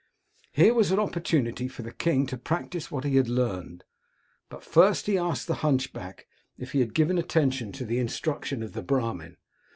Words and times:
Here 0.51 0.73
was 0.73 0.89
an 0.89 0.97
opportunity 0.97 1.67
for 1.67 1.83
the 1.83 1.91
king 1.93 2.25
to 2.25 2.35
practise 2.35 2.89
what 2.89 3.03
he 3.03 3.17
had 3.17 3.29
learned. 3.29 3.83
But 4.49 4.63
first 4.63 5.05
he 5.05 5.15
asked 5.15 5.45
the 5.45 5.53
hunchback 5.61 6.25
if 6.57 6.71
he 6.71 6.79
had 6.79 6.95
given 6.95 7.19
attention 7.19 7.71
to 7.73 7.85
the 7.85 7.99
instruction 7.99 8.63
of 8.63 8.73
the 8.73 8.81
Brahmin. 8.81 9.37